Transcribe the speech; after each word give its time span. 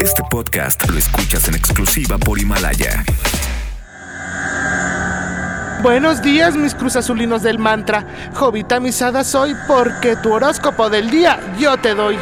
Este 0.00 0.22
podcast 0.30 0.88
lo 0.88 0.98
escuchas 0.98 1.48
en 1.48 1.54
exclusiva 1.54 2.18
por 2.18 2.38
Himalaya. 2.38 3.04
Buenos 5.82 6.22
días, 6.22 6.54
mis 6.54 6.74
cruzazulinos 6.74 7.42
del 7.42 7.58
mantra. 7.58 8.06
Jovita 8.34 8.80
misada 8.80 9.24
soy 9.24 9.54
porque 9.66 10.16
tu 10.16 10.32
horóscopo 10.32 10.90
del 10.90 11.10
día 11.10 11.40
yo 11.58 11.76
te 11.78 11.94
doy. 11.94 12.18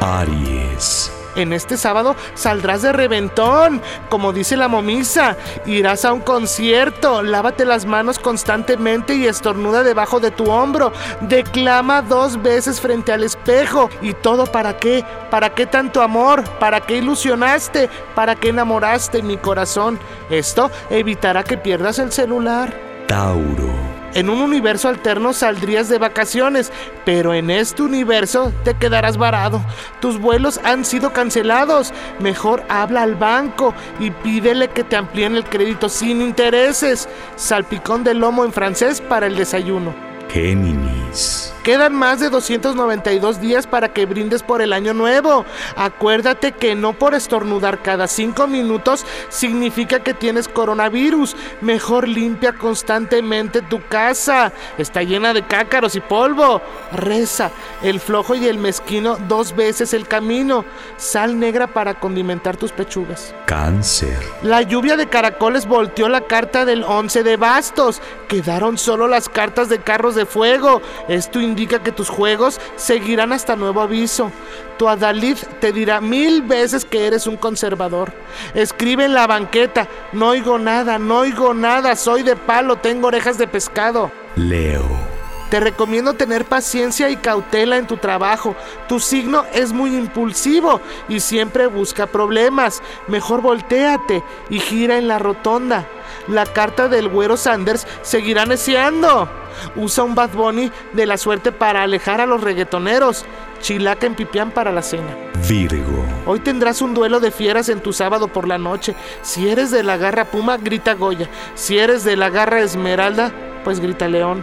Aries. 0.00 1.09
En 1.36 1.52
este 1.52 1.76
sábado 1.76 2.16
saldrás 2.34 2.82
de 2.82 2.92
reventón, 2.92 3.80
como 4.08 4.32
dice 4.32 4.56
la 4.56 4.68
momisa. 4.68 5.36
Irás 5.66 6.04
a 6.04 6.12
un 6.12 6.20
concierto, 6.20 7.22
lávate 7.22 7.64
las 7.64 7.86
manos 7.86 8.18
constantemente 8.18 9.14
y 9.14 9.26
estornuda 9.26 9.82
debajo 9.82 10.20
de 10.20 10.30
tu 10.30 10.50
hombro. 10.50 10.92
Declama 11.20 12.02
dos 12.02 12.40
veces 12.42 12.80
frente 12.80 13.12
al 13.12 13.24
espejo. 13.24 13.90
¿Y 14.02 14.14
todo 14.14 14.46
para 14.46 14.76
qué? 14.78 15.04
¿Para 15.30 15.54
qué 15.54 15.66
tanto 15.66 16.02
amor? 16.02 16.42
¿Para 16.58 16.80
qué 16.80 16.96
ilusionaste? 16.96 17.88
¿Para 18.14 18.34
qué 18.34 18.48
enamoraste 18.48 19.22
mi 19.22 19.36
corazón? 19.36 19.98
Esto 20.30 20.70
evitará 20.90 21.44
que 21.44 21.56
pierdas 21.56 21.98
el 21.98 22.12
celular. 22.12 22.74
Tauro. 23.06 23.89
En 24.14 24.28
un 24.28 24.40
universo 24.40 24.88
alterno 24.88 25.32
saldrías 25.32 25.88
de 25.88 25.98
vacaciones, 25.98 26.72
pero 27.04 27.32
en 27.32 27.50
este 27.50 27.82
universo 27.82 28.52
te 28.64 28.74
quedarás 28.74 29.16
varado. 29.16 29.60
Tus 30.00 30.18
vuelos 30.18 30.60
han 30.64 30.84
sido 30.84 31.12
cancelados. 31.12 31.92
Mejor 32.18 32.64
habla 32.68 33.02
al 33.02 33.14
banco 33.14 33.74
y 34.00 34.10
pídele 34.10 34.68
que 34.68 34.84
te 34.84 34.96
amplíen 34.96 35.36
el 35.36 35.44
crédito 35.44 35.88
sin 35.88 36.22
intereses. 36.22 37.08
Salpicón 37.36 38.02
de 38.02 38.14
lomo 38.14 38.44
en 38.44 38.52
francés 38.52 39.00
para 39.00 39.26
el 39.26 39.36
desayuno. 39.36 39.94
Géminis. 40.28 41.52
Quedan 41.62 41.94
más 41.94 42.20
de 42.20 42.30
292 42.30 43.40
días 43.40 43.66
para 43.66 43.92
que 43.92 44.06
brindes 44.06 44.42
por 44.42 44.62
el 44.62 44.72
año 44.72 44.94
nuevo. 44.94 45.44
Acuérdate 45.76 46.52
que 46.52 46.74
no 46.74 46.94
por 46.94 47.14
estornudar 47.14 47.82
cada 47.82 48.06
5 48.06 48.46
minutos 48.46 49.04
significa 49.28 50.00
que 50.00 50.14
tienes 50.14 50.48
coronavirus. 50.48 51.36
Mejor 51.60 52.08
limpia 52.08 52.54
constantemente 52.54 53.60
tu 53.62 53.82
casa. 53.86 54.52
Está 54.78 55.02
llena 55.02 55.34
de 55.34 55.46
cácaros 55.46 55.96
y 55.96 56.00
polvo. 56.00 56.62
Reza 56.92 57.50
el 57.82 58.00
flojo 58.00 58.34
y 58.34 58.46
el 58.46 58.58
mezquino 58.58 59.16
dos 59.28 59.54
veces 59.54 59.92
el 59.92 60.08
camino. 60.08 60.64
Sal 60.96 61.38
negra 61.38 61.66
para 61.66 62.00
condimentar 62.00 62.56
tus 62.56 62.72
pechugas. 62.72 63.34
Cáncer. 63.46 64.18
La 64.42 64.62
lluvia 64.62 64.96
de 64.96 65.08
caracoles 65.08 65.66
volteó 65.66 66.08
la 66.08 66.22
carta 66.22 66.64
del 66.64 66.84
11 66.84 67.22
de 67.22 67.36
bastos. 67.36 68.00
Quedaron 68.28 68.78
solo 68.78 69.08
las 69.08 69.28
cartas 69.28 69.68
de 69.68 69.80
carros 69.80 70.14
de 70.14 70.24
fuego. 70.24 70.80
Esto 71.08 71.40
indica 71.50 71.82
que 71.82 71.92
tus 71.92 72.08
juegos 72.08 72.60
seguirán 72.76 73.32
hasta 73.32 73.56
nuevo 73.56 73.80
aviso. 73.80 74.30
Tu 74.78 74.88
Adalid 74.88 75.36
te 75.60 75.72
dirá 75.72 76.00
mil 76.00 76.42
veces 76.42 76.84
que 76.84 77.06
eres 77.06 77.26
un 77.26 77.36
conservador. 77.36 78.12
Escribe 78.54 79.04
en 79.04 79.14
la 79.14 79.26
banqueta, 79.26 79.88
no 80.12 80.28
oigo 80.28 80.58
nada, 80.58 80.98
no 80.98 81.18
oigo 81.18 81.52
nada, 81.52 81.96
soy 81.96 82.22
de 82.22 82.36
palo, 82.36 82.76
tengo 82.76 83.08
orejas 83.08 83.36
de 83.36 83.46
pescado. 83.46 84.10
Leo. 84.36 85.10
Te 85.50 85.58
recomiendo 85.58 86.14
tener 86.14 86.44
paciencia 86.44 87.10
y 87.10 87.16
cautela 87.16 87.76
en 87.76 87.88
tu 87.88 87.96
trabajo. 87.96 88.54
Tu 88.88 89.00
signo 89.00 89.44
es 89.52 89.72
muy 89.72 89.96
impulsivo 89.96 90.80
y 91.08 91.18
siempre 91.18 91.66
busca 91.66 92.06
problemas. 92.06 92.80
Mejor 93.08 93.42
volteate 93.42 94.22
y 94.48 94.60
gira 94.60 94.96
en 94.96 95.08
la 95.08 95.18
rotonda. 95.18 95.86
La 96.28 96.46
carta 96.46 96.88
del 96.88 97.08
güero 97.08 97.36
Sanders 97.36 97.84
seguirá 98.02 98.46
neceando. 98.46 99.28
Usa 99.76 100.04
un 100.04 100.14
Bad 100.14 100.30
Bunny 100.30 100.70
de 100.92 101.06
la 101.06 101.16
suerte 101.16 101.52
para 101.52 101.82
alejar 101.82 102.20
a 102.20 102.26
los 102.26 102.42
reggaetoneros. 102.42 103.24
Chilaca 103.60 104.06
en 104.06 104.14
pipián 104.14 104.50
para 104.50 104.72
la 104.72 104.82
cena. 104.82 105.14
Virgo. 105.48 106.04
Hoy 106.26 106.40
tendrás 106.40 106.80
un 106.80 106.94
duelo 106.94 107.20
de 107.20 107.30
fieras 107.30 107.68
en 107.68 107.80
tu 107.80 107.92
sábado 107.92 108.28
por 108.28 108.48
la 108.48 108.58
noche. 108.58 108.94
Si 109.22 109.48
eres 109.48 109.70
de 109.70 109.82
la 109.82 109.96
garra 109.96 110.24
Puma, 110.24 110.56
grita 110.56 110.94
Goya. 110.94 111.28
Si 111.54 111.78
eres 111.78 112.04
de 112.04 112.16
la 112.16 112.30
garra 112.30 112.60
Esmeralda, 112.60 113.32
pues 113.64 113.80
grita 113.80 114.08
León. 114.08 114.42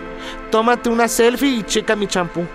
Tómate 0.52 0.90
una 0.90 1.08
selfie 1.08 1.50
y 1.50 1.64
checa 1.64 1.96
mi 1.96 2.08
champú. 2.08 2.46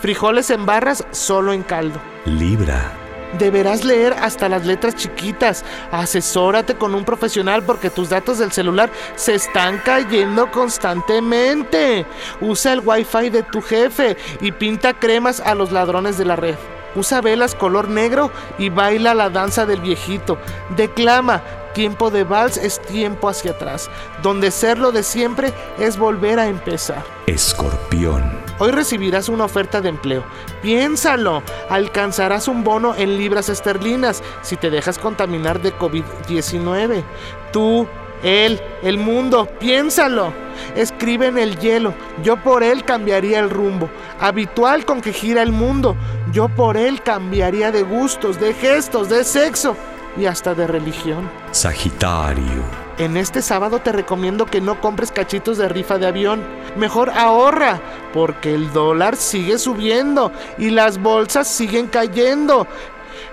Frijoles 0.00 0.50
en 0.50 0.64
barras, 0.64 1.04
solo 1.10 1.52
en 1.52 1.62
caldo. 1.62 2.00
Libra. 2.24 3.05
Deberás 3.38 3.84
leer 3.84 4.14
hasta 4.14 4.48
las 4.48 4.64
letras 4.64 4.94
chiquitas. 4.94 5.64
Asesórate 5.90 6.76
con 6.76 6.94
un 6.94 7.04
profesional 7.04 7.62
porque 7.62 7.90
tus 7.90 8.08
datos 8.08 8.38
del 8.38 8.52
celular 8.52 8.90
se 9.16 9.34
están 9.34 9.78
cayendo 9.84 10.50
constantemente. 10.50 12.06
Usa 12.40 12.72
el 12.72 12.80
wifi 12.80 13.30
de 13.30 13.42
tu 13.42 13.60
jefe 13.60 14.16
y 14.40 14.52
pinta 14.52 14.94
cremas 14.94 15.40
a 15.40 15.54
los 15.54 15.72
ladrones 15.72 16.18
de 16.18 16.24
la 16.24 16.36
red. 16.36 16.56
Usa 16.94 17.20
velas 17.20 17.54
color 17.54 17.88
negro 17.88 18.30
y 18.58 18.70
baila 18.70 19.12
la 19.12 19.28
danza 19.28 19.66
del 19.66 19.82
viejito. 19.82 20.38
Declama, 20.76 21.42
tiempo 21.76 22.08
de 22.08 22.24
vals 22.24 22.56
es 22.56 22.80
tiempo 22.80 23.28
hacia 23.28 23.50
atrás, 23.50 23.90
donde 24.22 24.50
ser 24.50 24.78
lo 24.78 24.92
de 24.92 25.02
siempre 25.02 25.52
es 25.78 25.98
volver 25.98 26.38
a 26.38 26.48
empezar. 26.48 27.04
Escorpión. 27.26 28.32
Hoy 28.58 28.70
recibirás 28.70 29.28
una 29.28 29.44
oferta 29.44 29.82
de 29.82 29.90
empleo. 29.90 30.24
Piénsalo, 30.62 31.42
alcanzarás 31.68 32.48
un 32.48 32.64
bono 32.64 32.94
en 32.96 33.18
libras 33.18 33.50
esterlinas 33.50 34.22
si 34.40 34.56
te 34.56 34.70
dejas 34.70 34.98
contaminar 34.98 35.60
de 35.60 35.74
COVID-19. 35.74 37.04
Tú, 37.52 37.86
él, 38.22 38.58
el 38.82 38.96
mundo, 38.96 39.46
piénsalo. 39.60 40.32
Escribe 40.76 41.26
en 41.26 41.36
el 41.36 41.58
hielo, 41.58 41.92
yo 42.22 42.42
por 42.42 42.62
él 42.62 42.86
cambiaría 42.86 43.38
el 43.38 43.50
rumbo. 43.50 43.90
Habitual 44.18 44.86
con 44.86 45.02
que 45.02 45.12
gira 45.12 45.42
el 45.42 45.52
mundo, 45.52 45.94
yo 46.32 46.48
por 46.48 46.78
él 46.78 47.02
cambiaría 47.02 47.70
de 47.70 47.82
gustos, 47.82 48.40
de 48.40 48.54
gestos, 48.54 49.10
de 49.10 49.24
sexo 49.24 49.76
y 50.18 50.26
hasta 50.26 50.54
de 50.54 50.66
religión. 50.66 51.30
Sagitario. 51.50 52.64
En 52.98 53.16
este 53.16 53.42
sábado 53.42 53.80
te 53.80 53.92
recomiendo 53.92 54.46
que 54.46 54.60
no 54.60 54.80
compres 54.80 55.12
cachitos 55.12 55.58
de 55.58 55.68
rifa 55.68 55.98
de 55.98 56.06
avión. 56.06 56.42
Mejor 56.76 57.10
ahorra, 57.10 57.80
porque 58.14 58.54
el 58.54 58.72
dólar 58.72 59.16
sigue 59.16 59.58
subiendo 59.58 60.32
y 60.56 60.70
las 60.70 60.98
bolsas 60.98 61.46
siguen 61.46 61.88
cayendo. 61.88 62.66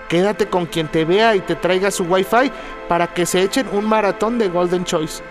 Quédate 0.10 0.48
con 0.48 0.66
quien 0.66 0.90
te 0.90 1.06
vea 1.06 1.36
y 1.36 1.40
te 1.40 1.56
traiga 1.56 1.92
su 1.92 2.04
wifi 2.04 2.52
para 2.88 3.08
que 3.08 3.26
se 3.26 3.42
echen 3.42 3.68
un 3.72 3.86
maratón 3.86 4.38
de 4.38 4.50
Golden 4.50 4.84
Choice. 4.84 5.24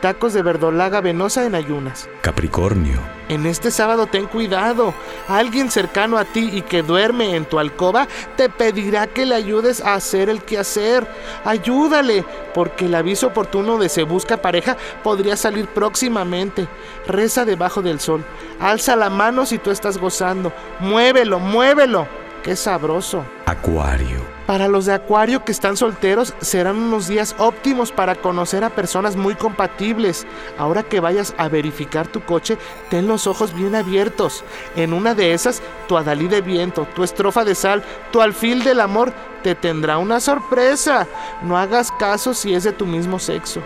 Tacos 0.00 0.32
de 0.32 0.42
verdolaga 0.42 1.00
venosa 1.00 1.44
en 1.44 1.56
ayunas. 1.56 2.08
Capricornio. 2.20 3.00
En 3.28 3.46
este 3.46 3.72
sábado 3.72 4.06
ten 4.06 4.26
cuidado. 4.26 4.94
Alguien 5.26 5.70
cercano 5.70 6.18
a 6.18 6.24
ti 6.24 6.50
y 6.52 6.62
que 6.62 6.82
duerme 6.82 7.34
en 7.34 7.44
tu 7.44 7.58
alcoba 7.58 8.06
te 8.36 8.48
pedirá 8.48 9.08
que 9.08 9.26
le 9.26 9.34
ayudes 9.34 9.80
a 9.80 9.94
hacer 9.94 10.28
el 10.28 10.42
quehacer. 10.42 11.06
Ayúdale, 11.44 12.24
porque 12.54 12.86
el 12.86 12.94
aviso 12.94 13.26
oportuno 13.26 13.76
de 13.76 13.88
se 13.88 14.04
busca 14.04 14.36
pareja 14.36 14.76
podría 15.02 15.36
salir 15.36 15.66
próximamente. 15.66 16.68
Reza 17.06 17.44
debajo 17.44 17.82
del 17.82 17.98
sol. 17.98 18.24
Alza 18.60 18.94
la 18.94 19.10
mano 19.10 19.46
si 19.46 19.58
tú 19.58 19.70
estás 19.72 19.98
gozando. 19.98 20.52
Muévelo, 20.78 21.40
muévelo. 21.40 22.06
Qué 22.42 22.56
sabroso. 22.56 23.24
Acuario. 23.46 24.38
Para 24.46 24.68
los 24.68 24.86
de 24.86 24.94
Acuario 24.94 25.44
que 25.44 25.52
están 25.52 25.76
solteros 25.76 26.32
serán 26.40 26.76
unos 26.76 27.06
días 27.06 27.34
óptimos 27.38 27.92
para 27.92 28.14
conocer 28.14 28.64
a 28.64 28.70
personas 28.70 29.14
muy 29.16 29.34
compatibles. 29.34 30.26
Ahora 30.56 30.82
que 30.82 31.00
vayas 31.00 31.34
a 31.36 31.48
verificar 31.48 32.06
tu 32.06 32.22
coche, 32.22 32.56
ten 32.88 33.06
los 33.06 33.26
ojos 33.26 33.52
bien 33.52 33.74
abiertos. 33.74 34.44
En 34.74 34.94
una 34.94 35.14
de 35.14 35.34
esas, 35.34 35.60
tu 35.86 35.98
adalí 35.98 36.28
de 36.28 36.40
viento, 36.40 36.86
tu 36.94 37.04
estrofa 37.04 37.44
de 37.44 37.54
sal, 37.54 37.84
tu 38.10 38.22
alfil 38.22 38.64
del 38.64 38.80
amor 38.80 39.12
te 39.42 39.54
tendrá 39.54 39.98
una 39.98 40.20
sorpresa. 40.20 41.06
No 41.42 41.58
hagas 41.58 41.92
caso 41.92 42.32
si 42.32 42.54
es 42.54 42.64
de 42.64 42.72
tu 42.72 42.86
mismo 42.86 43.18
sexo. 43.18 43.60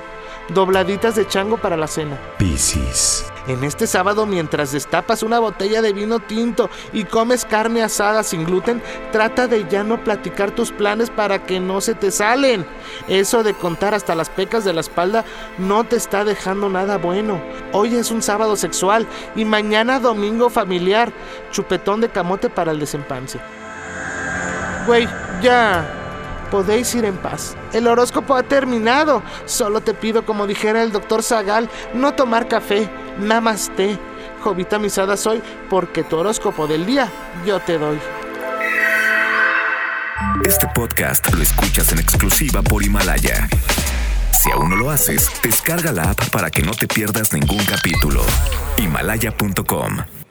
Dobladitas 0.48 1.14
de 1.14 1.28
chango 1.28 1.58
para 1.58 1.76
la 1.76 1.86
cena. 1.86 2.18
Piscis. 2.38 3.31
En 3.48 3.64
este 3.64 3.88
sábado, 3.88 4.24
mientras 4.24 4.70
destapas 4.70 5.24
una 5.24 5.40
botella 5.40 5.82
de 5.82 5.92
vino 5.92 6.20
tinto 6.20 6.70
y 6.92 7.04
comes 7.04 7.44
carne 7.44 7.82
asada 7.82 8.22
sin 8.22 8.44
gluten, 8.44 8.80
trata 9.10 9.48
de 9.48 9.66
ya 9.68 9.82
no 9.82 10.02
platicar 10.04 10.52
tus 10.52 10.70
planes 10.70 11.10
para 11.10 11.44
que 11.44 11.58
no 11.58 11.80
se 11.80 11.94
te 11.94 12.12
salen. 12.12 12.64
Eso 13.08 13.42
de 13.42 13.54
contar 13.54 13.94
hasta 13.94 14.14
las 14.14 14.30
pecas 14.30 14.64
de 14.64 14.72
la 14.72 14.80
espalda 14.80 15.24
no 15.58 15.82
te 15.82 15.96
está 15.96 16.24
dejando 16.24 16.68
nada 16.68 16.98
bueno. 16.98 17.42
Hoy 17.72 17.96
es 17.96 18.12
un 18.12 18.22
sábado 18.22 18.54
sexual 18.54 19.08
y 19.34 19.44
mañana 19.44 19.98
domingo 19.98 20.48
familiar. 20.48 21.12
Chupetón 21.50 22.00
de 22.00 22.10
camote 22.10 22.48
para 22.48 22.70
el 22.70 22.78
desempance. 22.78 23.40
Güey, 24.86 25.08
ya 25.42 25.84
podéis 26.52 26.94
ir 26.94 27.04
en 27.04 27.16
paz. 27.16 27.56
El 27.72 27.88
horóscopo 27.88 28.36
ha 28.36 28.42
terminado. 28.42 29.22
Solo 29.46 29.80
te 29.80 29.94
pido, 29.94 30.24
como 30.24 30.46
dijera 30.46 30.82
el 30.82 30.92
doctor 30.92 31.22
Zagal, 31.22 31.68
no 31.94 32.14
tomar 32.14 32.46
café. 32.46 32.88
Namaste. 33.18 33.98
Jovita 34.42 34.78
misada 34.78 35.16
soy 35.16 35.42
porque 35.70 36.02
tu 36.02 36.16
horóscopo 36.16 36.66
del 36.66 36.84
día 36.84 37.08
yo 37.46 37.60
te 37.60 37.78
doy. 37.78 37.98
Este 40.44 40.66
podcast 40.74 41.32
lo 41.32 41.42
escuchas 41.42 41.92
en 41.92 41.98
exclusiva 41.98 42.62
por 42.62 42.82
Himalaya. 42.82 43.48
Si 44.40 44.50
aún 44.50 44.70
no 44.70 44.76
lo 44.76 44.90
haces, 44.90 45.30
descarga 45.42 45.92
la 45.92 46.10
app 46.10 46.30
para 46.30 46.50
que 46.50 46.62
no 46.62 46.72
te 46.72 46.88
pierdas 46.88 47.32
ningún 47.32 47.64
capítulo. 47.64 48.22
Himalaya.com 48.76 50.21